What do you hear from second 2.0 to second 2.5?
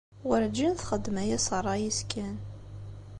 kan.